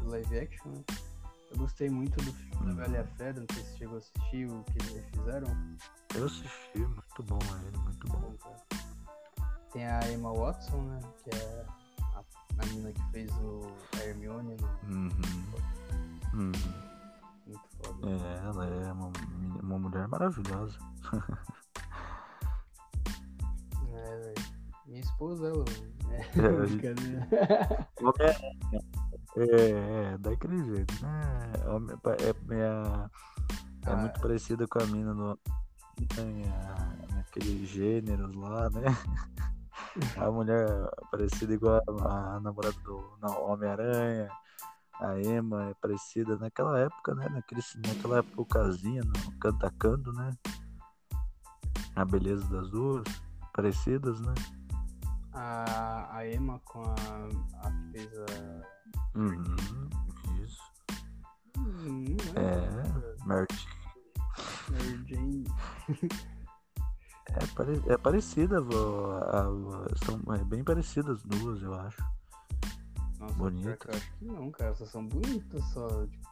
[0.00, 0.84] pro live action, né?
[1.50, 2.66] Eu gostei muito do filme Uhum.
[2.66, 5.76] da Bela e a Fera, não sei se chegou a assistir o que eles refizeram.
[6.14, 8.34] Eu assisti, muito bom ele, muito bom.
[8.38, 9.60] Cara.
[9.72, 11.00] Tem a Emma Watson, né?
[11.24, 11.66] Que é
[12.14, 12.22] a,
[12.58, 13.62] a menina que fez o
[13.96, 14.94] a Hermione no.
[14.94, 15.10] Uhum.
[16.34, 16.52] Uhum.
[18.02, 19.12] É, ela é uma,
[19.62, 20.78] uma mulher maravilhosa.
[23.92, 24.34] É, velho.
[24.86, 25.64] Minha esposa, ela.
[26.10, 27.28] É, É, gente- brincadeira.
[29.36, 29.70] É,
[30.14, 31.52] é, daquele jeito, né?
[31.54, 33.96] É, é, é Ah.
[33.96, 35.38] muito parecida com a mina no,
[36.16, 38.82] né, naqueles gêneros lá, né?
[40.18, 40.66] A mulher
[41.12, 43.02] parecida igual a, a namorada do
[43.44, 44.28] Homem-Aranha.
[45.00, 47.26] A Emma é parecida naquela época, né?
[47.30, 50.30] Naquele, naquela épocazinha, no Cantacando, né?
[51.96, 53.04] A beleza das duas,
[53.54, 54.34] parecidas, né?
[55.32, 59.18] A, a Emma com a, a que fez a.
[59.18, 59.88] Uhum,
[60.44, 60.62] isso.
[61.56, 63.46] Hum, é, Mary
[64.70, 65.44] Mary Jane.
[67.32, 67.82] É, pare...
[67.86, 72.02] é parecida, a, a, são é bem parecidas as duas, eu acho.
[73.20, 73.78] Nossa, Bonitas.
[73.86, 76.30] Eu acho que não, cara, só são bonitas só, tipo.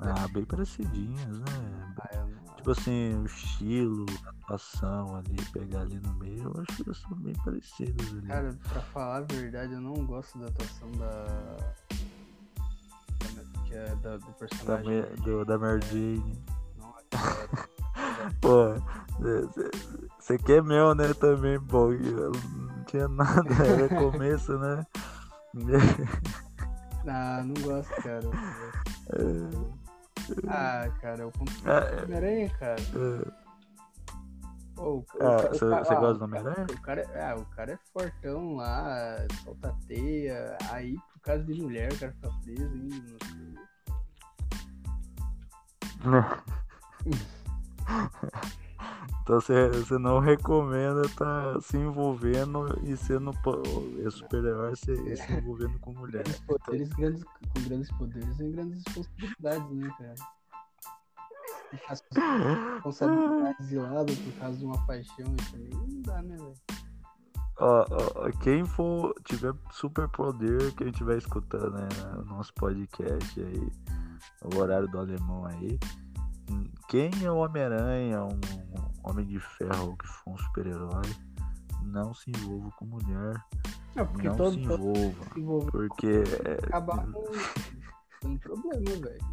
[0.00, 1.94] Ah, bem parecidinhas, né?
[2.00, 6.76] Ah, não tipo assim, o estilo, a atuação ali, pegar ali no meio, eu acho
[6.76, 8.26] que elas são bem parecidas ali.
[8.26, 11.74] Cara, pra falar a verdade, eu não gosto da atuação da.
[13.66, 15.00] que é da, do personagem.
[15.02, 16.42] Da, do, da Mary Jane.
[16.78, 17.02] Não, é
[18.40, 18.74] Pô,
[20.18, 21.90] você quer meu, né, também, pô.
[21.90, 24.86] Não tinha nada, era começo, né?
[27.06, 28.20] Ah, não gosto, cara.
[30.48, 32.80] Ah, cara, o ponto Ah, Homem-Aranha, cara.
[32.80, 33.24] É.
[34.76, 36.66] Pô, o- Ah, o- você- ó, gosta do Homem-Aranha?
[36.70, 40.56] O cara, é- ah, o cara é fortão lá, solta teia.
[40.70, 43.52] Aí, por causa de mulher, o cara fica preso não sei.
[49.22, 53.32] Então você, você não recomenda estar se envolvendo e sendo
[54.04, 56.24] é super-herói se, se envolvendo com mulher.
[56.24, 60.14] Grandes poderes, grandes, com grandes poderes e grandes responsabilidades, né, cara?
[61.70, 66.36] Ficar com responsabilidades de lado por causa de uma paixão e também não dá, né,
[66.36, 66.54] velho?
[67.58, 71.88] Ó, ó, ó, quem for tiver superpoder, quem estiver escutando né,
[72.18, 73.70] o nosso podcast aí,
[74.42, 75.78] o horário do alemão aí,
[76.88, 78.40] quem é o Homem-Aranha, um
[79.02, 81.02] homem de ferro que for um super-herói,
[81.84, 83.34] não se envolva com mulher,
[83.94, 87.06] Não, porque não todo se envolva, se porque é, acabar
[88.22, 89.32] com um problema, velho.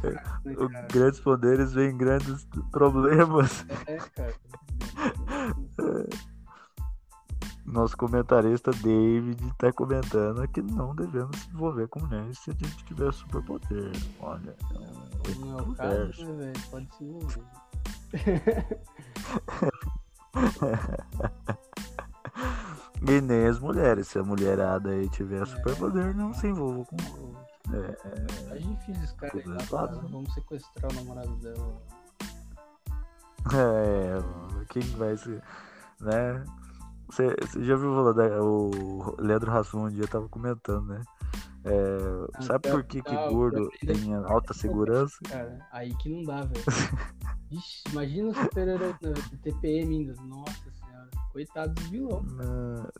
[0.00, 3.64] Fraco, né, grandes poderes vêm grandes problemas.
[3.86, 4.34] É, cara.
[7.66, 12.84] Nosso comentarista David está comentando que não devemos se envolver com mulheres se a gente
[12.84, 13.90] tiver superpoder.
[14.20, 14.54] Olha,
[15.24, 16.60] é um Não é caso, né, velho?
[16.70, 17.42] Pode se envolver.
[23.06, 24.08] E nem as mulheres.
[24.08, 26.96] Se a mulherada aí tiver superpoder, não se envolva com.
[27.74, 29.92] É, A gente fez esse cara aí lá, cara.
[29.92, 30.08] né?
[30.10, 31.82] Vamos sequestrar o namorado dela.
[33.54, 35.40] é, quem vai se.
[36.00, 36.44] Né?
[37.08, 41.02] Você você já viu falar da, o Leandro Hassum um dia tava comentando, né?
[41.64, 41.98] É,
[42.34, 45.16] Ah, sabe por que, que gordo tem alta segurança?
[45.28, 46.64] Cara, aí que não dá, velho.
[47.50, 48.94] Ixi, imagina o super-herói
[49.42, 50.14] TPM ainda.
[50.22, 51.10] Nossa senhora.
[51.32, 52.22] Coitado do vilão.
[52.22, 52.90] Não,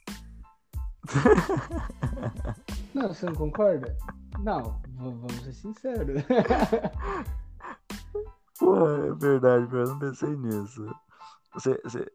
[2.95, 3.97] Não, você não concorda?
[4.39, 6.23] Não, vamos ser sinceros.
[8.59, 10.87] Pô, é verdade, eu não pensei nisso.
[11.55, 12.13] Você, você,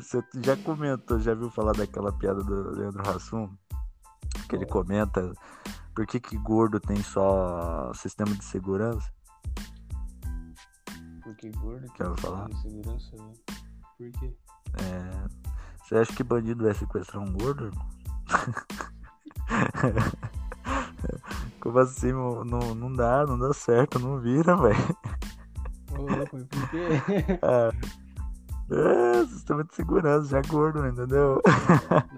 [0.00, 3.50] você já comentou, já viu falar daquela piada do Leandro Hassum?
[4.48, 5.32] Que ele comenta
[5.96, 9.10] por que, que gordo tem só sistema de segurança?
[11.22, 12.50] Porque gordo Quer falar?
[12.60, 13.32] segurança, né?
[13.96, 14.36] Por quê?
[14.74, 15.10] É,
[15.82, 17.70] você acha que bandido vai sequestrar um gordo?
[21.60, 22.12] Como assim?
[22.12, 24.76] Não, não dá, não dá certo, não vira, velho.
[25.92, 26.90] Ô, por quê?
[27.40, 27.70] Ah,
[28.70, 31.40] é, sistema de segurança, já gordo, entendeu?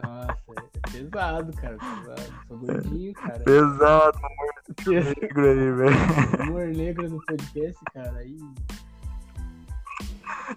[0.02, 0.38] Nossa,
[0.76, 1.76] é pesado, cara.
[1.76, 2.34] Pesado.
[2.48, 3.38] Sou gordinho, cara.
[3.40, 4.18] Pesado,
[4.86, 6.48] negro aí, velho.
[6.48, 8.18] Humor negro no podcast, cara.
[8.18, 8.38] Aí.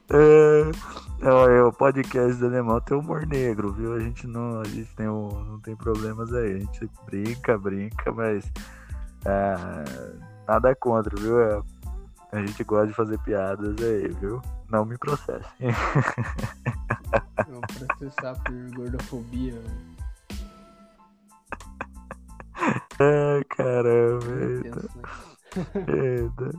[0.10, 0.72] É,
[1.22, 3.94] é, o podcast do Alemão tem humor negro, viu?
[3.94, 6.56] A gente não, a gente tem um, não tem problemas aí.
[6.56, 8.50] A gente brinca, brinca, mas
[9.26, 9.84] ah,
[10.48, 11.42] nada contra, viu?
[11.42, 11.62] É,
[12.32, 14.42] a gente gosta de fazer piadas aí, viu?
[14.70, 15.72] Não me processem.
[17.50, 19.62] Vou processar por gordofobia.
[23.00, 24.88] Ai, caramba, eita,
[25.76, 26.52] eita.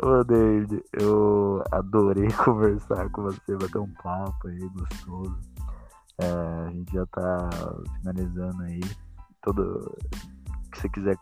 [0.00, 5.36] Ô, David, eu adorei conversar com você, bater um papo aí gostoso.
[6.18, 7.50] É, a gente já tá
[7.98, 8.80] finalizando aí.
[9.42, 9.96] Todo
[10.70, 11.16] que você quiser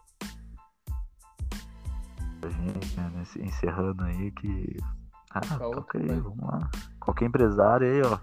[2.51, 4.77] gente, né, encerrando aí que.
[5.31, 6.71] Ah, toca outro, aí, vamos lá.
[7.01, 8.19] Qualquer empresário aí, ó.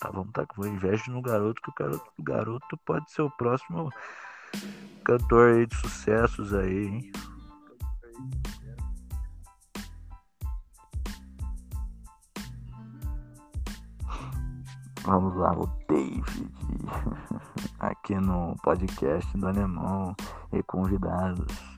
[0.00, 3.90] Tá, vamos tá, investe no garoto, que o garoto, o garoto pode ser o próximo
[5.04, 7.12] cantor aí de sucessos aí, hein?
[15.04, 16.50] Vamos lá, o David,
[17.78, 20.16] aqui no podcast do Alemão
[20.50, 21.73] e convidados.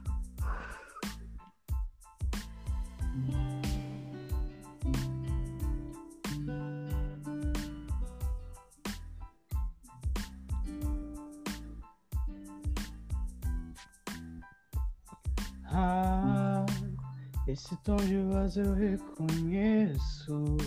[15.69, 16.65] Ah,
[17.47, 20.57] esse tom de voz eu reconheço.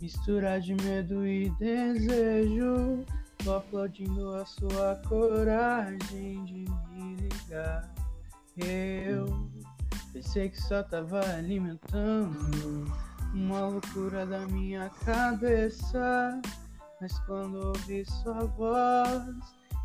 [0.00, 3.04] Mistura de medo e desejo.
[3.44, 7.94] Tô aplaudindo a sua coragem de me ligar.
[8.56, 9.26] Eu
[10.16, 12.86] pensei que só tava alimentando
[13.34, 16.40] uma loucura da minha cabeça.
[17.02, 19.36] Mas quando ouvi sua voz,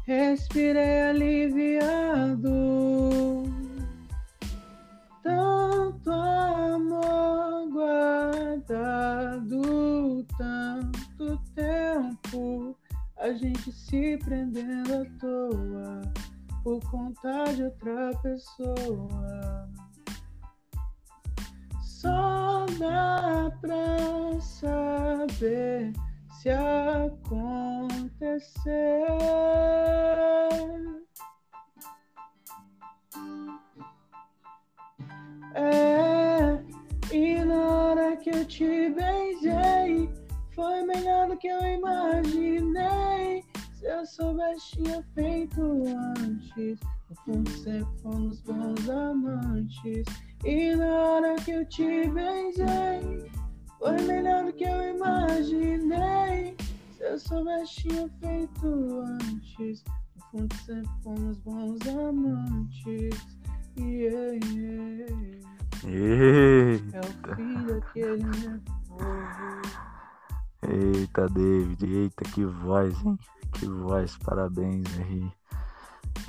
[0.06, 2.50] respirei aliviado.
[5.22, 9.06] Tanto amor guardado,
[10.38, 12.78] tanto tempo,
[13.18, 16.02] a gente se prendendo à toa
[16.64, 19.70] por conta de outra pessoa.
[22.02, 25.94] Só dá pra saber
[26.32, 27.62] se acontecer.
[35.54, 36.60] É,
[37.14, 40.10] e na hora que eu te beijei,
[40.56, 43.44] foi melhor do que eu imaginei.
[43.74, 45.62] Se eu soubesse, tinha feito
[46.18, 46.80] antes.
[47.12, 50.31] No fundo, sempre fomos bons amantes.
[50.44, 53.32] E na hora que eu te beijei,
[53.78, 56.56] foi melhor do que eu imaginei.
[56.98, 59.84] Se eu soubesse, tinha feito antes.
[60.16, 63.38] No fundo, sempre fomos bons amantes.
[63.78, 65.42] Yeah, yeah.
[65.84, 66.98] Eita.
[66.98, 69.62] É o fim daquele povo.
[70.64, 73.18] Eita, David, eita, que voz, hein?
[73.54, 75.32] Que voz, parabéns aí.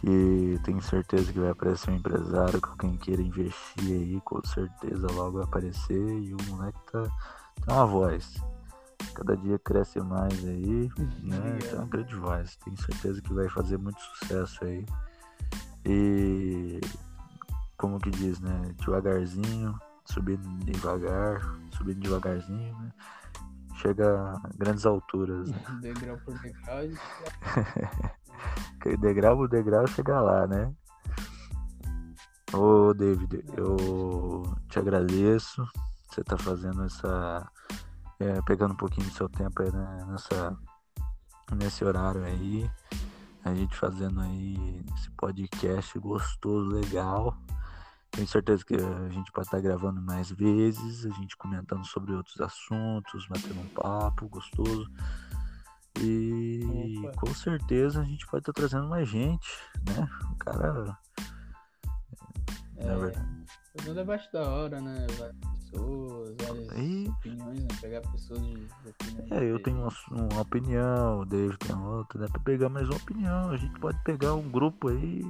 [0.03, 5.07] Que tenho certeza que vai aparecer um empresário com quem queira investir aí, com certeza
[5.13, 5.97] logo vai aparecer.
[5.97, 7.03] E o moleque tá,
[7.65, 8.35] tem uma voz.
[9.15, 10.91] Cada dia cresce mais aí,
[11.23, 11.59] né?
[11.61, 12.57] Tem uma grande voz.
[12.57, 14.85] Tenho certeza que vai fazer muito sucesso aí.
[15.85, 16.81] E
[17.77, 18.75] como que diz, né?
[18.79, 21.41] Devagarzinho, subindo devagar,
[21.77, 22.93] subindo devagarzinho, né?
[23.77, 25.49] Chega a grandes alturas.
[25.49, 25.59] Né?
[25.81, 26.83] Degrau por degrau.
[28.81, 30.73] Que degrau por degrau chega lá, né?
[32.53, 35.67] Ô David, eu te agradeço.
[36.09, 37.51] Você tá fazendo essa.
[38.21, 40.07] é, pegando um pouquinho do seu tempo aí, né?
[40.09, 40.57] Nessa,
[41.55, 42.71] nesse horário aí.
[43.45, 47.37] A gente fazendo aí esse podcast gostoso, legal.
[48.11, 52.39] Tenho certeza que a gente pode estar gravando mais vezes, a gente comentando sobre outros
[52.41, 54.87] assuntos, batendo um papo gostoso.
[55.99, 56.32] E
[57.17, 59.49] Com certeza a gente pode estar trazendo mais gente,
[59.87, 60.09] né?
[60.31, 60.99] O cara.
[62.77, 63.33] Na verdade.
[63.75, 65.07] O mundo é baixo da hora, né?
[65.71, 67.69] Pessoas, várias E- opiniões, né?
[67.81, 69.33] Pegar pessoas de, opiniões.
[69.33, 72.97] É, eu tenho uma, uma opinião, o David tem outra, dá pra pegar mais uma
[72.97, 73.51] opinião.
[73.51, 75.25] A gente pode pegar um grupo aí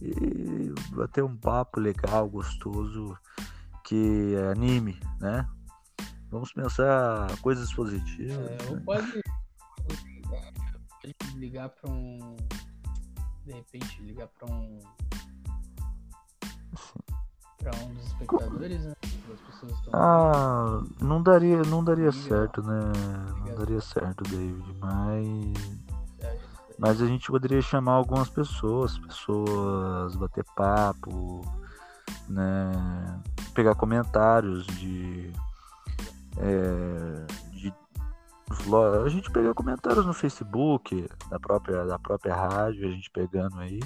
[0.00, 3.16] e bater um papo legal, gostoso,
[3.82, 5.48] que é anime, né?
[6.30, 8.36] Vamos pensar coisas positivas.
[8.36, 8.82] É, ou né?
[8.84, 9.22] pode, pode
[11.46, 12.36] ligar pra um.
[13.44, 14.80] De repente, ligar pra um.
[17.58, 18.94] Pra um dos espectadores, né?
[19.02, 19.90] Estão.
[19.92, 22.92] Ah, não daria, não daria certo, né?
[23.46, 25.86] Não daria certo, David, mas?
[26.78, 31.40] Mas a gente poderia chamar algumas pessoas, pessoas bater papo,
[32.28, 33.20] né?
[33.54, 35.32] Pegar comentários de.
[36.38, 37.26] é,
[39.04, 43.80] a gente pegar comentários no Facebook, da própria, da própria rádio, a gente pegando aí.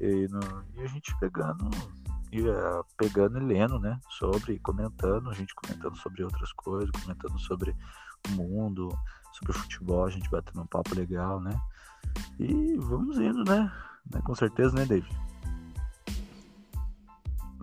[0.00, 1.68] E, no- e a gente pegando.
[2.32, 4.00] E, é, pegando e lendo, né?
[4.10, 7.76] Sobre, comentando, a gente comentando sobre outras coisas, comentando sobre
[8.28, 8.88] o mundo,
[9.32, 11.58] sobre o futebol, a gente batendo um papo legal, né?
[12.38, 13.70] E vamos indo, né?
[14.12, 15.14] Né, Com certeza, né, David?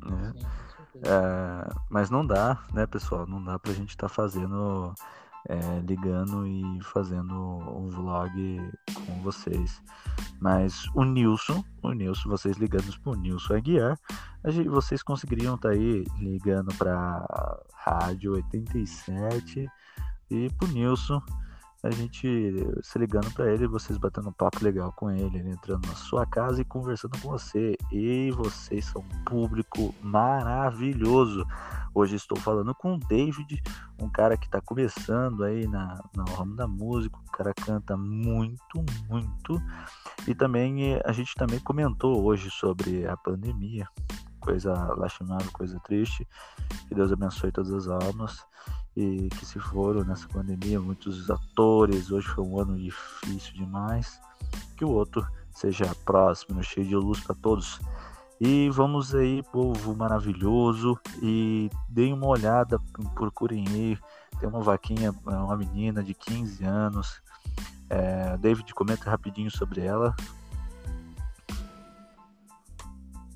[0.05, 0.33] Né?
[1.05, 3.25] É, mas não dá, né, pessoal?
[3.25, 4.93] Não dá pra gente estar fazendo,
[5.49, 8.71] é, ligando e fazendo um vlog
[9.05, 9.81] com vocês.
[10.39, 13.97] Mas o Nilson, o Nilson, vocês ligando pro Nilson Aguiar,
[14.69, 17.25] vocês conseguiriam estar aí ligando pra
[17.73, 19.67] Rádio 87
[20.29, 21.21] e pro Nilson
[21.83, 25.85] a gente se ligando para ele, vocês batendo um papo legal com ele, ele entrando
[25.85, 27.75] na sua casa e conversando com você.
[27.91, 31.45] E vocês são um público maravilhoso.
[31.93, 33.61] Hoje estou falando com o David,
[34.01, 38.83] um cara que está começando aí na, no ramo da música, o cara canta muito,
[39.09, 39.61] muito.
[40.25, 43.89] E também a gente também comentou hoje sobre a pandemia,
[44.43, 46.27] coisa lastimável, coisa triste.
[46.87, 48.45] Que Deus abençoe todas as almas
[48.95, 52.11] e que se foram nessa pandemia, muitos atores.
[52.11, 54.19] Hoje foi um ano difícil demais.
[54.77, 57.79] Que o outro seja próximo, cheio de luz para todos.
[58.39, 62.77] E vamos aí, povo maravilhoso, e deem uma olhada,
[63.15, 63.97] procurem aí.
[64.39, 67.21] Tem uma vaquinha, uma menina de 15 anos.
[67.89, 70.15] É, David, comenta rapidinho sobre ela.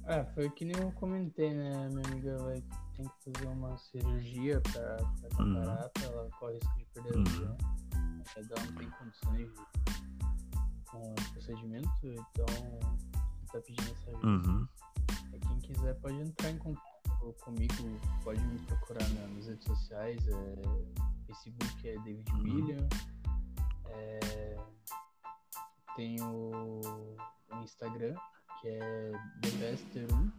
[0.07, 1.89] É, foi que nem eu comentei, né?
[1.89, 2.63] Minha amiga vai
[2.97, 5.53] tem que fazer uma cirurgia para uhum.
[5.53, 6.13] catarata, uhum.
[6.13, 7.57] ela corre risco de perder a visão.
[7.93, 8.23] Uhum.
[8.35, 12.45] Ela não tem condições de, com o procedimento, então
[13.51, 14.27] tá pedindo essa ajuda.
[14.27, 14.67] Uhum.
[15.33, 17.73] E quem quiser pode entrar em contato comigo,
[18.23, 20.27] pode me procurar nas redes sociais.
[20.27, 20.55] É,
[21.27, 22.41] Facebook é David uhum.
[22.41, 22.87] William.
[23.89, 24.57] É,
[25.95, 26.81] tenho
[27.51, 28.15] o Instagram,
[28.61, 30.31] que é TheBester1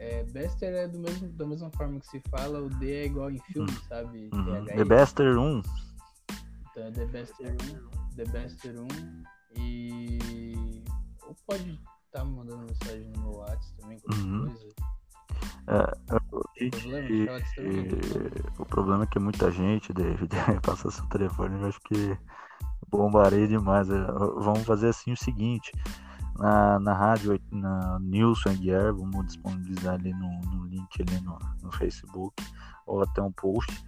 [0.00, 3.30] é, Bester é do mesmo, da mesma forma que se fala, o D é igual
[3.30, 3.80] em filme, hum.
[3.86, 4.30] sabe?
[4.32, 4.64] Uhum.
[4.64, 5.62] The Bester 1.
[6.70, 7.56] Então é The Bester
[8.08, 8.88] 1, The Bester 1
[9.56, 10.84] e.
[11.26, 14.46] Ou pode estar tá mandando mensagem no meu WhatsApp também, qualquer uhum.
[14.46, 14.74] coisa.
[15.66, 17.40] É, o, problema,
[18.58, 20.30] o problema é que muita gente, David,
[20.64, 22.18] passa seu telefone, eu acho que
[22.88, 23.90] bombarei demais.
[23.90, 25.70] É, vamos fazer assim o seguinte
[26.38, 31.72] na, na rádio, na Nilson Aguiar, vamos disponibilizar ali no, no link ali no, no,
[31.72, 32.34] Facebook
[32.86, 33.84] ou até um post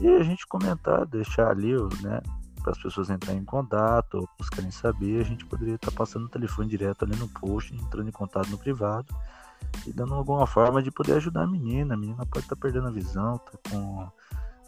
[0.00, 1.72] e a gente comentar, deixar ali,
[2.02, 2.20] né,
[2.62, 6.26] para as pessoas entrarem em contato ou buscarem saber, a gente poderia estar tá passando
[6.26, 9.14] o telefone direto ali no post, entrando em contato no privado
[9.86, 11.94] e dando alguma forma de poder ajudar a menina.
[11.94, 14.08] A menina pode estar tá perdendo a visão, tá com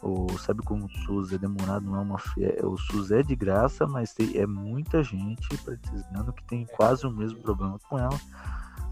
[0.05, 3.35] o, sabe como o SUS é demorado, não é uma é, o SUS é de
[3.35, 8.17] graça, mas tem, é muita gente precisando que tem quase o mesmo problema com ela.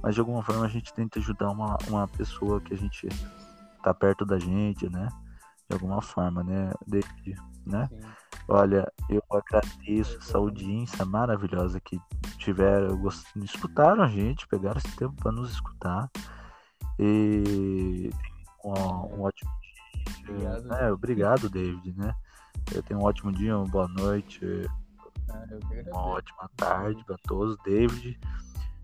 [0.02, 3.08] Mas de alguma forma a gente tenta ajudar uma, uma pessoa que a gente
[3.84, 5.08] tá perto da gente, né?
[5.70, 6.72] De alguma forma, né?
[6.88, 7.88] David, né?
[7.88, 8.00] Sim.
[8.48, 12.02] Olha, eu agradeço essa audiência maravilhosa que
[12.38, 13.00] tiveram,
[13.38, 16.10] escutaram a gente, pegaram esse tempo para nos escutar.
[17.00, 18.10] E
[18.66, 19.63] um, um ótimo
[20.28, 20.74] Obrigado.
[20.74, 22.16] É, obrigado, David, né?
[22.74, 27.58] Eu tenho um ótimo dia, uma boa noite, é, uma ótima tarde para todos.
[27.64, 28.20] David,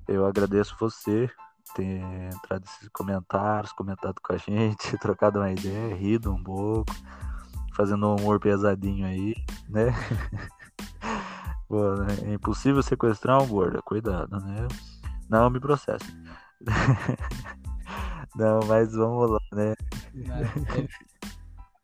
[0.07, 1.29] eu agradeço você
[1.75, 2.01] ter
[2.33, 6.93] entrado nesses comentários, comentado com a gente, trocado uma ideia, rido um pouco,
[7.75, 9.35] fazendo um humor pesadinho aí,
[9.69, 9.93] né?
[11.67, 12.07] Pô, né?
[12.23, 14.67] é impossível sequestrar um gordo, cuidado, né?
[15.29, 16.11] Não me processe.
[18.35, 19.75] Não, mas vamos lá, né?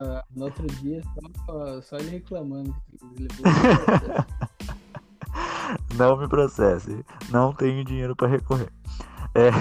[0.02, 1.02] Uh, no outro dia,
[1.46, 2.76] só, só ele reclamando
[5.96, 7.06] Não me processe.
[7.30, 8.70] Não tenho dinheiro para recorrer.
[9.34, 9.52] É...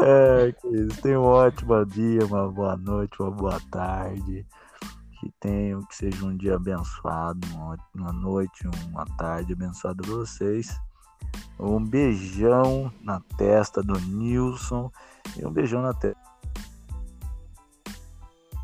[0.00, 1.02] é, isso.
[1.02, 4.46] Tenha um ótimo dia, uma boa noite, uma boa tarde.
[5.20, 7.46] Que tenham, que seja um dia abençoado,
[7.94, 10.80] uma noite, uma tarde abençoada para vocês.
[11.60, 14.90] Um beijão na testa do Nilson
[15.36, 16.32] e um beijão na testa.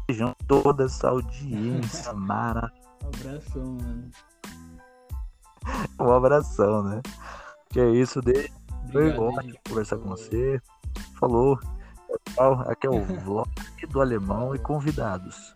[0.09, 2.73] Beijão toda essa audiência mara.
[3.05, 4.11] Um abração, mano.
[6.01, 7.03] Um abração, né?
[7.69, 8.51] Que é isso, de...
[8.91, 10.59] foi ótimo conversar com você.
[11.19, 11.59] Falou.
[12.35, 12.63] Tchau.
[12.67, 13.51] Aqui é o vlog
[13.91, 15.55] do alemão e convidados.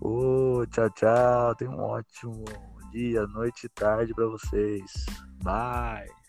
[0.00, 1.54] Oh, tchau, tchau.
[1.54, 2.44] Tenha um ótimo
[2.90, 5.06] dia, noite e tarde para vocês.
[5.42, 6.25] Bye.